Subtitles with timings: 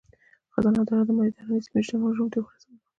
[0.53, 2.79] خزانه دارو د مدترانې سیمې شتمني روم ته ورسوله.